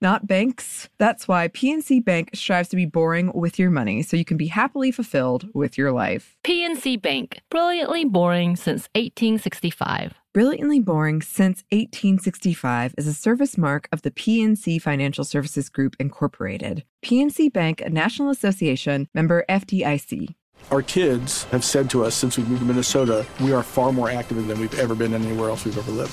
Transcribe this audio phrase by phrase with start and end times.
[0.00, 0.88] not banks.
[0.98, 4.48] That's why PNC Bank strives to be boring with your money so you can be
[4.48, 6.36] happily fulfilled with your life.
[6.44, 10.14] PNC Bank, brilliantly boring since 1865.
[10.36, 16.84] Brilliantly Boring Since 1865 is a service mark of the PNC Financial Services Group, Incorporated.
[17.02, 20.34] PNC Bank, a National Association member FDIC.
[20.70, 24.10] Our kids have said to us since we moved to Minnesota, we are far more
[24.10, 26.12] active than we've ever been anywhere else we've ever lived.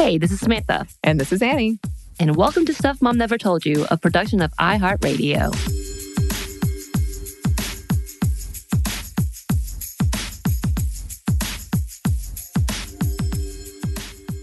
[0.00, 1.78] Hey, this is Samantha, And this is Annie.
[2.18, 5.50] and welcome to Stuff Mom Never Told You, a production of iHeartRadio.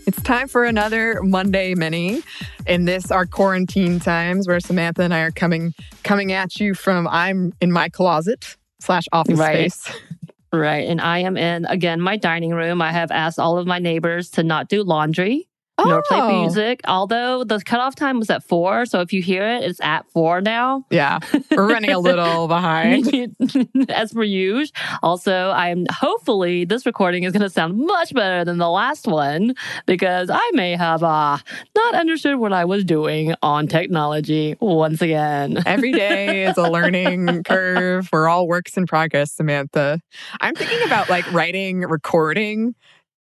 [0.06, 2.22] It's time for another Monday Mini.
[2.66, 7.08] In this, our quarantine times, where Samantha and I are coming coming at you from
[7.08, 9.72] I'm in my closet slash office Right.
[9.72, 9.96] space.
[10.54, 10.88] Right.
[10.88, 12.82] And I am in, again, my dining room.
[12.82, 15.50] I have asked all of my neighbors to not do laundry
[15.84, 16.42] nor play Oh.
[16.42, 18.86] music, although the cutoff time was at four.
[18.86, 20.86] So if you hear it, it's at four now.
[20.90, 21.20] Yeah,
[21.52, 23.36] we're running a little behind.
[23.90, 24.72] as per usual.
[25.04, 29.54] Also, I'm hopefully this recording is going to sound much better than the last one
[29.86, 31.38] because I may have uh,
[31.76, 35.62] not understood what I was doing on technology once again.
[35.66, 38.10] Every day is a learning curve.
[38.12, 40.00] We're all works in progress, Samantha.
[40.42, 42.76] I'm thinking about like writing, recording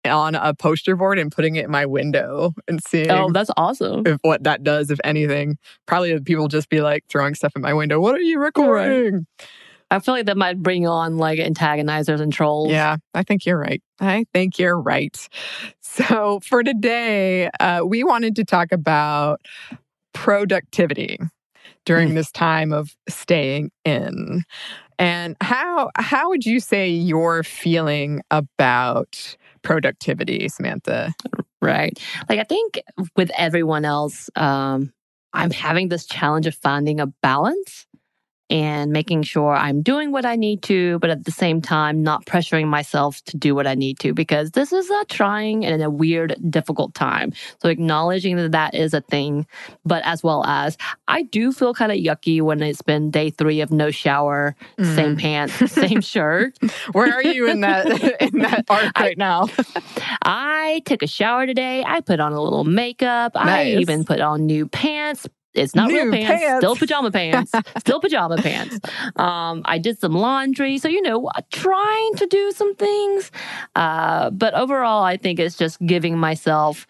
[0.07, 4.03] on a poster board and putting it in my window and seeing Oh, that's awesome.
[4.05, 5.57] if what that does, if anything.
[5.85, 7.99] Probably people just be like throwing stuff in my window.
[7.99, 9.25] What are you recording?
[9.91, 12.71] I feel like that might bring on like antagonizers and trolls.
[12.71, 13.81] Yeah, I think you're right.
[13.99, 15.15] I think you're right.
[15.81, 19.39] So for today, uh, we wanted to talk about
[20.13, 21.19] productivity
[21.85, 24.43] during this time of staying in.
[24.97, 31.13] And how how would you say you're feeling about productivity, Samantha?
[31.61, 31.99] Right.
[32.29, 32.79] Like I think
[33.17, 34.93] with everyone else, um,
[35.33, 37.85] I'm having this challenge of finding a balance
[38.49, 42.25] and making sure I'm doing what I need to, but at the same time, not
[42.25, 45.89] pressuring myself to do what I need to because this is a trying and a
[45.89, 47.33] weird, difficult time.
[47.61, 49.47] So acknowledging that that is a thing,
[49.83, 53.61] but as well as I do feel kind of yucky when it's been day three
[53.61, 55.19] of no shower, same mm.
[55.19, 56.57] pants, same shirt.
[56.91, 57.87] Where are you in that
[58.21, 59.47] in that arc right now?
[60.21, 61.83] I took a shower today.
[61.85, 63.31] I put on a little makeup.
[63.35, 65.27] I even put on new pants.
[65.55, 66.59] It's not real pants, pants.
[66.59, 68.79] still pajama pants, still pajama pants.
[69.15, 73.31] Um, I did some laundry, so you know, trying to do some things.
[73.75, 76.85] Uh, but overall, I think it's just giving myself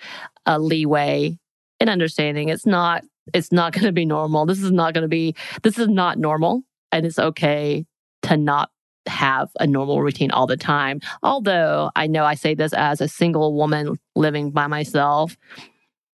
[0.46, 1.38] a leeway
[1.80, 3.04] and understanding it's not
[3.34, 4.46] it's not going to be normal.
[4.46, 7.86] This is not going to be this is not normal, and it's okay
[8.24, 8.70] to not
[9.08, 11.00] have a normal routine all the time.
[11.22, 15.38] Although I know I say this as a single woman living by myself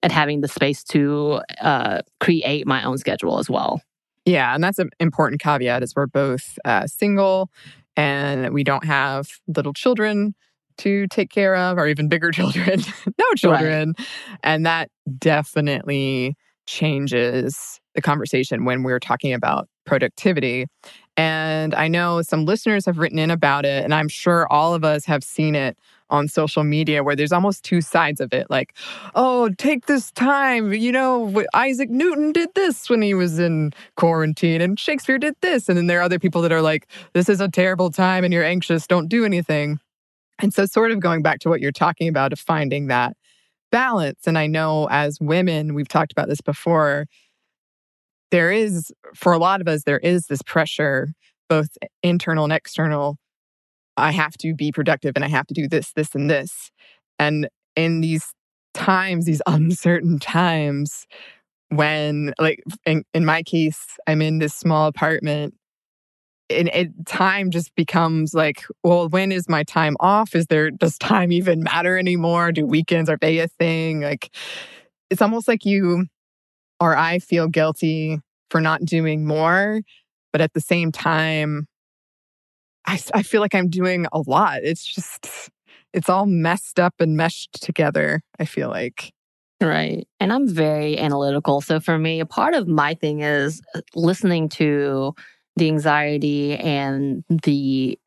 [0.04, 3.82] and having the space to uh, create my own schedule as well.
[4.26, 7.50] Yeah, and that's an important caveat is we're both uh, single
[7.96, 10.36] and we don't have little children
[10.78, 13.94] to take care of or even bigger children, no children.
[14.44, 16.36] And that definitely
[16.68, 20.66] changes the conversation when we're talking about productivity.
[21.22, 24.84] And I know some listeners have written in about it, and I'm sure all of
[24.84, 25.78] us have seen it
[26.10, 28.74] on social media where there's almost two sides of it like
[29.16, 34.60] oh take this time you know isaac newton did this when he was in quarantine
[34.60, 37.40] and shakespeare did this and then there are other people that are like this is
[37.40, 39.80] a terrible time and you're anxious don't do anything
[40.40, 43.16] and so sort of going back to what you're talking about of finding that
[43.72, 44.28] balance.
[44.28, 47.08] And I know as women, we've talked about this before,
[48.32, 51.10] there is, for a lot of us, there is this pressure,
[51.50, 51.70] both
[52.02, 53.18] internal and external.
[53.98, 56.72] I have to be productive and I have to do this, this, and this.
[57.20, 58.34] And in these
[58.74, 61.06] times, these uncertain times,
[61.70, 65.54] when, like in, in my case, I'm in this small apartment
[66.50, 70.36] and it, time just becomes like, well, when is my time off?
[70.36, 72.52] Is there, does time even matter anymore?
[72.52, 74.02] Do weekends, are they a thing?
[74.02, 74.36] Like,
[75.10, 76.08] it's almost like you
[76.82, 78.20] or I feel guilty
[78.50, 79.82] for not doing more.
[80.34, 81.68] But at the same time,
[82.86, 84.64] I, I feel like I'm doing a lot.
[84.64, 85.50] It's just,
[85.94, 89.14] it's all messed up and meshed together, I feel like.
[89.62, 90.08] Right.
[90.20, 91.62] And I'm very analytical.
[91.62, 95.14] So for me, a part of my thing is uh, listening to
[95.58, 98.00] the anxiety and the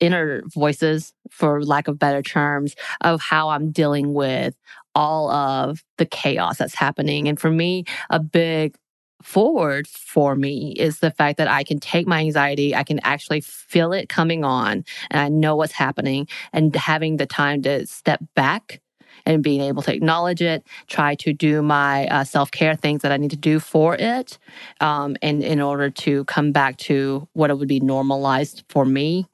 [0.00, 4.54] inner voices, for lack of better terms, of how I'm dealing with
[4.94, 7.28] all of the chaos that's happening.
[7.28, 8.76] And for me, a big
[9.22, 13.40] forward for me is the fact that I can take my anxiety, I can actually
[13.40, 18.20] feel it coming on, and I know what's happening, and having the time to step
[18.34, 18.80] back
[19.26, 23.12] and being able to acknowledge it, try to do my uh, self care things that
[23.12, 24.38] I need to do for it,
[24.80, 29.26] um, and in order to come back to what it would be normalized for me,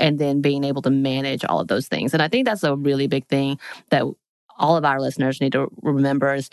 [0.00, 2.12] and then being able to manage all of those things.
[2.12, 3.58] And I think that's a really big thing
[3.90, 4.04] that
[4.58, 6.50] all of our listeners need to remember is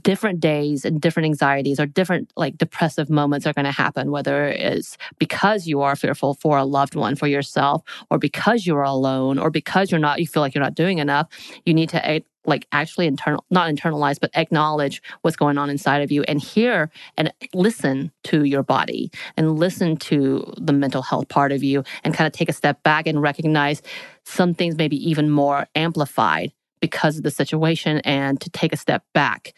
[0.00, 4.46] different days and different anxieties or different like depressive moments are going to happen, whether
[4.46, 9.38] it's because you are fearful for a loved one, for yourself, or because you're alone,
[9.38, 11.28] or because you're not, you feel like you're not doing enough.
[11.66, 16.02] You need to eh, like actually internal, not internalize, but acknowledge what's going on inside
[16.02, 21.28] of you and hear and listen to your body and listen to the mental health
[21.28, 23.82] part of you and kind of take a step back and recognize
[24.24, 29.04] some things maybe even more amplified because of the situation and to take a step
[29.14, 29.54] back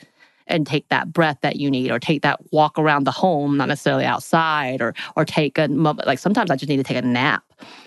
[0.46, 3.69] and take that breath that you need or take that walk around the home not
[3.69, 5.67] necessarily outside or or take a
[6.06, 7.44] like sometimes i just need to take a nap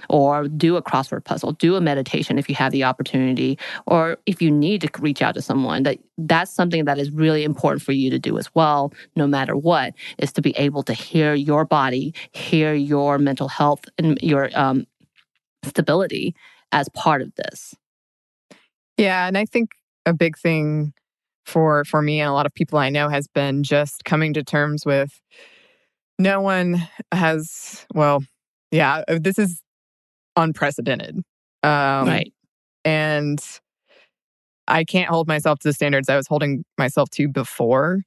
[0.09, 4.41] or do a crossword puzzle do a meditation if you have the opportunity or if
[4.41, 7.91] you need to reach out to someone that that's something that is really important for
[7.91, 11.65] you to do as well no matter what is to be able to hear your
[11.65, 14.85] body hear your mental health and your um,
[15.63, 16.35] stability
[16.71, 17.75] as part of this.
[18.97, 19.71] Yeah and i think
[20.05, 20.93] a big thing
[21.47, 24.43] for for me and a lot of people I know has been just coming to
[24.43, 25.19] terms with
[26.19, 28.21] no one has well
[28.71, 29.61] yeah uh, this is
[30.35, 31.15] unprecedented
[31.63, 32.33] um, right.
[32.85, 33.43] and
[34.67, 38.01] I can't hold myself to the standards I was holding myself to before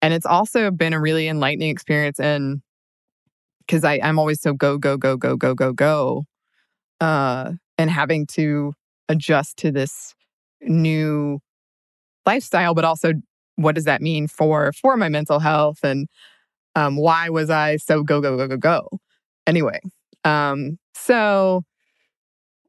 [0.00, 2.62] and it's also been a really enlightening experience and
[3.66, 6.24] because I'm always so go go go go go go go
[7.00, 8.72] uh and having to
[9.08, 10.14] adjust to this
[10.60, 11.40] new
[12.26, 13.12] lifestyle, but also
[13.56, 16.08] what does that mean for for my mental health and
[16.74, 18.88] um, why was I so go go go go go?
[19.46, 19.80] Anyway,
[20.24, 21.62] um, so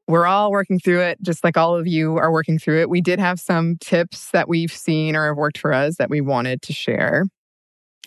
[0.06, 2.90] we're all working through it, just like all of you are working through it.
[2.90, 6.20] We did have some tips that we've seen or have worked for us that we
[6.20, 7.24] wanted to share.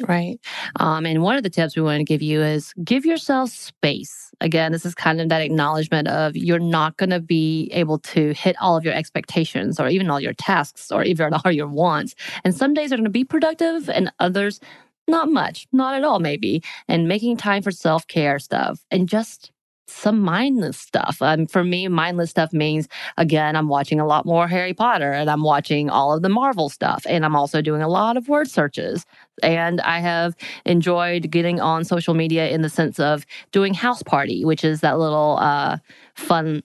[0.01, 0.39] Right.
[0.79, 4.31] Um, and one of the tips we want to give you is give yourself space.
[4.41, 8.33] Again, this is kind of that acknowledgement of you're not going to be able to
[8.33, 12.13] hit all of your expectations or even all your tasks or even all your wants.
[12.43, 14.59] And some days are going to be productive and others
[15.07, 16.61] not much, not at all, maybe.
[16.87, 19.51] And making time for self care stuff and just
[19.87, 21.17] some mindless stuff.
[21.21, 25.29] Um, for me, mindless stuff means, again, I'm watching a lot more Harry Potter and
[25.29, 27.05] I'm watching all of the Marvel stuff.
[27.07, 29.05] And I'm also doing a lot of word searches.
[29.43, 34.43] And I have enjoyed getting on social media in the sense of doing House Party,
[34.45, 35.77] which is that little uh,
[36.15, 36.63] fun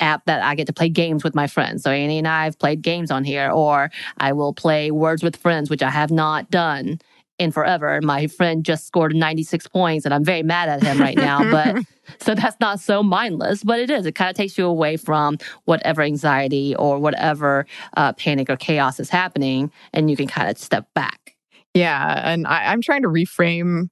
[0.00, 1.82] app that I get to play games with my friends.
[1.82, 5.36] So Annie and I have played games on here, or I will play Words with
[5.36, 6.98] Friends, which I have not done
[7.42, 8.00] in forever.
[8.02, 11.50] My friend just scored 96 points and I'm very mad at him right now.
[11.50, 11.84] But
[12.20, 14.06] so that's not so mindless, but it is.
[14.06, 19.00] It kind of takes you away from whatever anxiety or whatever uh, panic or chaos
[19.00, 21.36] is happening and you can kind of step back.
[21.74, 22.22] Yeah.
[22.24, 23.88] And I, I'm trying to reframe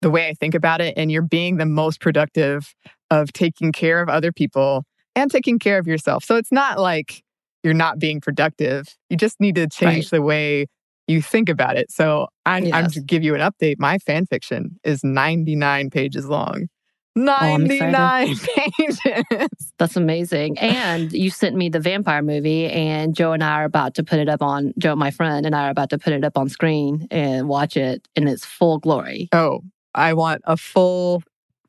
[0.00, 0.94] the way I think about it.
[0.96, 2.74] And you're being the most productive
[3.10, 6.24] of taking care of other people and taking care of yourself.
[6.24, 7.22] So it's not like
[7.62, 8.86] you're not being productive.
[9.08, 10.10] You just need to change right.
[10.10, 10.66] the way
[11.12, 11.90] you think about it.
[11.92, 12.74] So I'm, yes.
[12.74, 13.76] I'm to give you an update.
[13.78, 16.68] My fan fiction is 99 pages long.
[17.14, 18.46] 99 oh,
[18.78, 19.48] pages.
[19.78, 20.58] That's amazing.
[20.58, 24.18] And you sent me the vampire movie, and Joe and I are about to put
[24.18, 26.48] it up on, Joe, my friend, and I are about to put it up on
[26.48, 29.28] screen and watch it in its full glory.
[29.32, 29.60] Oh,
[29.94, 31.22] I want a full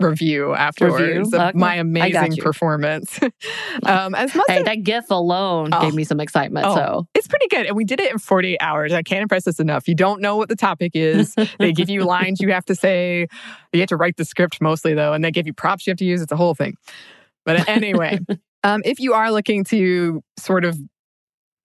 [0.04, 1.22] review afterwards Review?
[1.22, 1.52] of Okay.
[1.58, 3.20] my amazing performance.
[3.84, 5.82] um, as much Hey, that GIF alone Oh.
[5.82, 6.66] gave me some excitement.
[6.68, 7.66] Oh, So it's pretty good.
[7.66, 8.94] And we did it in 48 hours.
[8.94, 9.88] I can't impress this enough.
[9.88, 11.36] You don't know what the topic is.
[11.60, 13.28] they give you lines you have to say.
[13.72, 15.98] You have to write the script mostly, though, and they give you props you have
[15.98, 16.22] to use.
[16.22, 16.76] It's a whole thing.
[17.46, 18.20] But anyway,
[18.64, 20.78] um, if you are looking to sort of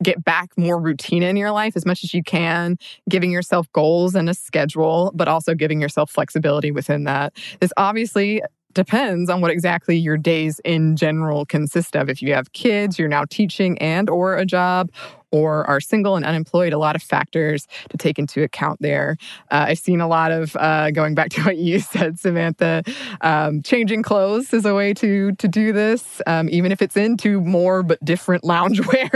[0.02, 2.78] get back more routine in your life as much as you can,
[3.09, 7.33] giving yourself goals and a schedule, but also giving yourself flexibility within that.
[7.61, 8.43] This obviously
[8.75, 12.09] depends on what exactly your days in general consist of.
[12.09, 14.90] If you have kids, you're now teaching and or a job
[15.30, 19.16] or are single and unemployed, a lot of factors to take into account there.
[19.50, 22.82] Uh, I've seen a lot of uh, going back to what you said, Samantha.
[23.20, 27.40] Um, changing clothes is a way to to do this, um, even if it's into
[27.40, 29.08] more but different loungewear.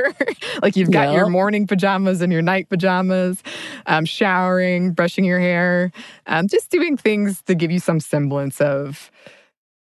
[0.62, 3.42] like you've got your morning pajamas and your night pajamas,
[3.86, 5.92] um, showering, brushing your hair,
[6.26, 9.10] um, just doing things to give you some semblance of,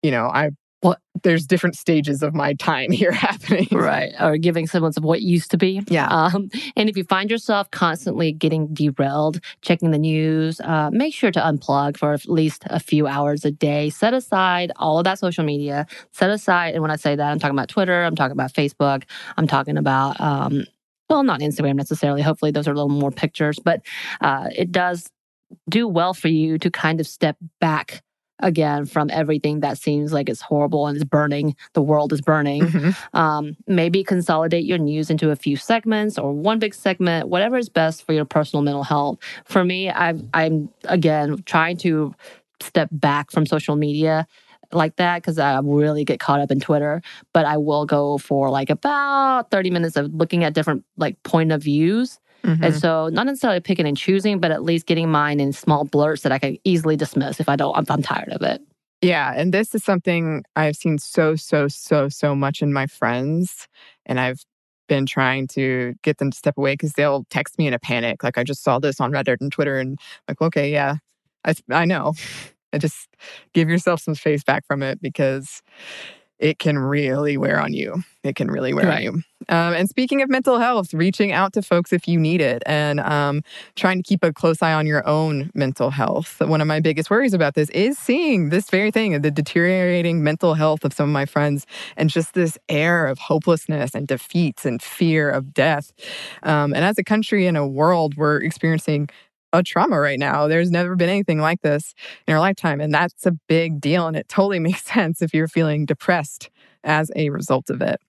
[0.01, 0.51] you know, I.
[0.83, 0.99] What?
[1.23, 3.69] There's different stages of my time here happening.
[3.71, 5.81] right, or giving semblance of what used to be.
[5.87, 6.07] Yeah.
[6.09, 11.31] Um, and if you find yourself constantly getting derailed, checking the news, uh, make sure
[11.31, 13.89] to unplug for at least a few hours a day.
[13.89, 15.87] Set aside all of that social media.
[16.11, 18.03] Set aside, and when I say that, I'm talking about Twitter.
[18.03, 19.03] I'm talking about Facebook.
[19.37, 20.65] I'm talking about, um,
[21.09, 22.21] well, not Instagram necessarily.
[22.21, 23.81] Hopefully, those are a little more pictures, but
[24.19, 25.09] uh, it does
[25.69, 28.03] do well for you to kind of step back
[28.39, 31.55] again from everything that seems like it's horrible and it's burning.
[31.73, 32.95] The world is burning Mhm.
[33.13, 37.69] um, maybe consolidate your news into a few segments or one big segment, whatever is
[37.69, 39.19] best for your personal mental health.
[39.45, 42.13] For me, I've, I'm again trying to
[42.61, 44.27] step back from social media
[44.71, 47.01] like that because I really get caught up in Twitter.
[47.33, 51.51] But I will go for like about 30 minutes of looking at different like point
[51.51, 52.19] of views.
[52.45, 52.59] Mhm.
[52.61, 56.23] And so, not necessarily picking and choosing, but at least getting mine in small blurts
[56.23, 58.61] that I can easily dismiss if I don't, if I'm tired of it.
[59.01, 63.67] Yeah, and this is something I've seen so, so, so, so much in my friends.
[64.05, 64.43] And I've
[64.87, 68.23] been trying to get them to step away because they'll text me in a panic.
[68.23, 69.97] Like, I just saw this on Reddit and Twitter, and
[70.27, 70.95] like, okay, yeah,
[71.45, 72.13] I, I know.
[72.73, 73.07] I just
[73.53, 75.61] give yourself some space back from it because
[76.39, 78.03] it can really wear on you.
[78.23, 79.11] It can really wear on you.
[79.49, 82.99] Um, and speaking of mental health, reaching out to folks if you need it and
[83.01, 83.43] um,
[83.75, 86.39] trying to keep a close eye on your own mental health.
[86.39, 90.53] One of my biggest worries about this is seeing this very thing, the deteriorating mental
[90.53, 91.65] health of some of my friends,
[91.97, 95.91] and just this air of hopelessness and defeats and fear of death.
[96.43, 99.09] Um, and as a country and a world, we're experiencing
[99.53, 100.47] a trauma right now.
[100.47, 101.93] There's never been anything like this
[102.27, 102.81] in our lifetime.
[102.81, 104.07] And that's a big deal.
[104.07, 106.49] And it totally makes sense if you're feeling depressed
[106.83, 108.01] as a result of it.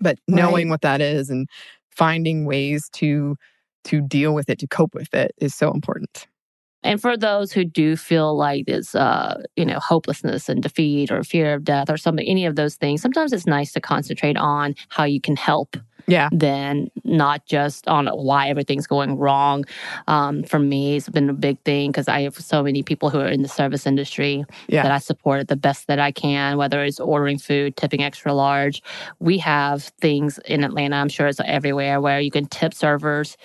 [0.00, 0.72] But knowing Right.
[0.72, 1.48] what that is and
[1.90, 3.36] finding ways to
[3.84, 6.26] to deal with it, to cope with it is so important.
[6.82, 11.24] And for those who do feel like this, uh, you know, hopelessness and defeat or
[11.24, 14.74] fear of death or something, any of those things, sometimes it's nice to concentrate on
[14.88, 16.28] how you can help Yeah.
[16.32, 19.64] than not just on why everything's going wrong.
[20.06, 23.18] Um, for me, it's been a big thing because I have so many people who
[23.20, 24.84] are in the service industry Yeah.
[24.84, 28.82] that I support the best that I can, whether it's ordering food, tipping extra large.
[29.18, 33.36] We have things in Atlanta, I'm sure it's everywhere, where you can tip servers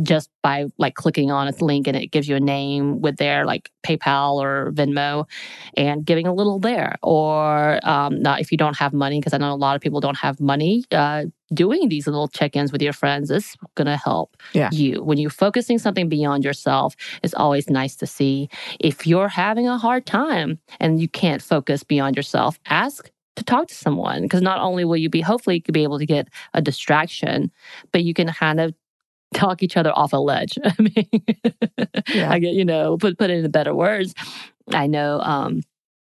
[0.00, 3.44] just by like clicking on a link and it gives you a name with their
[3.44, 5.28] like PayPal or Venmo
[5.76, 6.96] and giving a little there.
[7.02, 10.00] Or um, not if you don't have money, because I know a lot of people
[10.00, 13.96] don't have money, uh, doing these little check ins with your friends is going to
[13.98, 14.70] help Yeah.
[14.72, 15.02] you.
[15.02, 18.48] When you're focusing something beyond yourself, it's always nice to see.
[18.80, 23.68] If you're having a hard time and you can't focus beyond yourself, ask to talk
[23.68, 26.28] to someone because not only will you be hopefully you could be able to get
[26.52, 27.50] a distraction
[27.90, 28.74] but you can kind of
[29.32, 30.58] talk each other off a ledge.
[30.64, 31.08] I mean
[32.12, 32.30] Yeah.
[32.30, 34.14] i get you know put put it in better words.
[34.72, 35.62] I know um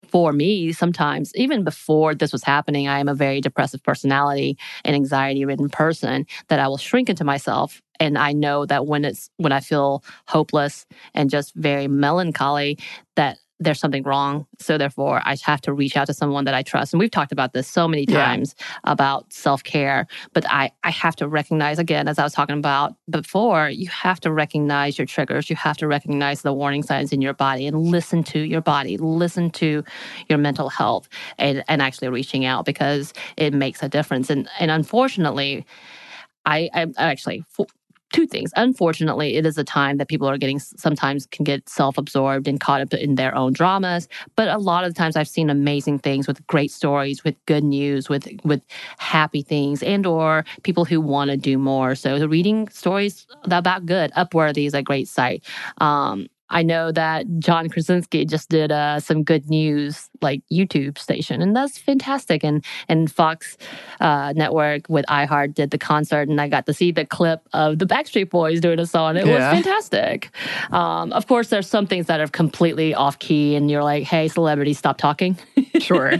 [0.09, 4.97] for me sometimes even before this was happening i am a very depressive personality and
[4.97, 7.81] anxiety ridden person that i will shrink into myself.
[8.01, 12.79] And i know that when it's when i feel hopeless and just very melancholy
[13.17, 14.47] that there's something wrong.
[14.59, 16.93] So therefore i have to reach out to someone that i trust.
[16.93, 18.25] And we've talked about this so many Yeah.
[18.25, 22.95] times about self-care but i i have to recognize again as i was talking about
[23.11, 25.51] before you have to recognize your triggers.
[25.51, 28.97] You have to recognize the warning signs in your body and listen to your body
[28.97, 29.85] listen to
[30.29, 34.31] your mental health and and actually reaching out because it makes a difference.
[34.31, 35.67] And and unfortunately
[36.47, 37.45] i i actually
[38.13, 38.51] two things.
[38.57, 42.81] Unfortunately it is a time that people are getting sometimes can get self-absorbed and caught
[42.81, 44.09] up in their own dramas.
[44.37, 47.65] But a lot of the times i've seen amazing things with great stories with good
[47.65, 48.63] news with with
[48.99, 51.95] happy things and or people who want to do more.
[51.95, 55.45] So reading stories about good upworthy is a great site.
[55.79, 61.41] Um I know that John Krasinski just did uh, some good news like YouTube station,
[61.43, 62.43] and that's fantastic.
[62.45, 63.57] And and Fox
[64.01, 67.79] uh, Network with iHeart did the concert, and I got to see the clip of
[67.79, 69.17] the Backstreet Boys doing a song.
[69.17, 69.35] It Yeah.
[69.35, 70.31] was fantastic.
[70.73, 74.29] Um, of course, there's some things that are completely off key, and you're like, "Hey,
[74.29, 75.39] celebrity, stop talking."
[75.81, 76.13] Sure.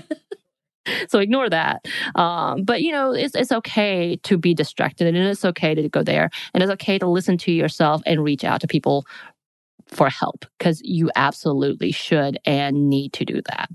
[1.09, 1.85] so ignore that.
[2.15, 6.03] Um, but you know, it's it's okay to be distracted, and it's okay to go
[6.03, 9.05] there, and it's okay to listen to yourself and reach out to people
[9.91, 13.69] for help because you absolutely should and need to do that.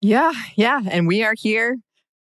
[0.00, 0.80] Yeah, yeah.
[0.90, 1.76] And we are here.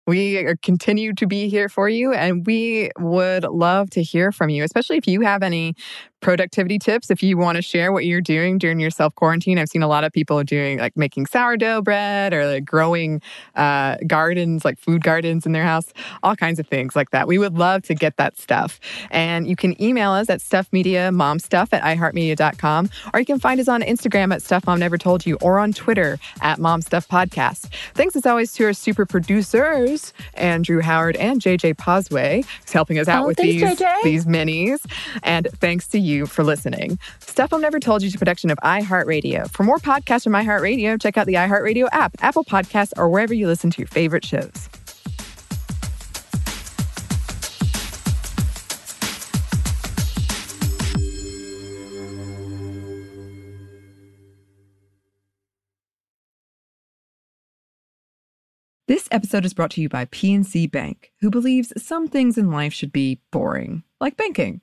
[0.06, 2.12] We continue to be here for you.
[2.12, 5.74] And we would love to hear from you, especially if you have any
[6.20, 7.10] productivity tips.
[7.10, 9.88] If you want to share what you're doing during your self quarantine, I've seen a
[9.88, 13.20] lot of people doing like making sourdough bread or like growing
[13.56, 17.26] uh, gardens, like food gardens in their house, all kinds of things like that.
[17.26, 18.78] We would love to get that stuff.
[19.10, 23.82] And you can email us at stuffmediamomstuff at iheartmedia.com, or you can find us on
[23.82, 27.68] Instagram at Stuff Mom Never Told You, or on Twitter at Mom Stuff Podcast.
[27.94, 33.08] Thanks as always to our super producers, Andrew Howard and JJ Posway, who's helping us
[33.08, 34.02] out Oh, with thanks, these, JJ.
[34.02, 34.80] these minis.
[35.22, 36.98] And thanks to you for listening.
[37.20, 39.50] Stuff Mom Never Told You is a production of iHeartRadio.
[39.50, 43.46] For more podcasts from iHeartRadio, check out the iHeartRadio app, Apple Podcasts, or wherever you
[43.46, 44.68] listen to your favorite shows.
[58.90, 62.72] This episode is brought to you by PNC Bank, who believes some things in life
[62.72, 64.62] should be boring, like banking.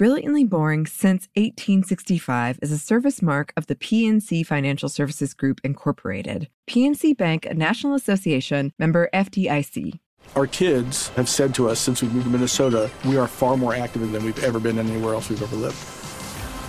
[0.00, 6.48] Brilliantly Boring Since 1865 is a service mark of the PNC Financial Services Group, Incorporated.
[6.66, 9.98] PNC Bank, a National Association member FDIC.
[10.34, 13.74] Our kids have said to us since we moved to Minnesota, we are far more
[13.74, 15.76] active than we've ever been anywhere else we've ever lived.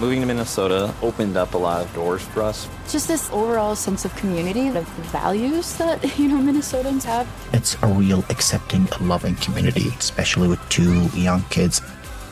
[0.01, 2.67] Moving to Minnesota opened up a lot of doors for us.
[2.89, 7.29] Just this overall sense of community, of the values that, you know, Minnesotans have.
[7.53, 11.81] It's a real accepting, loving community, especially with two young kids.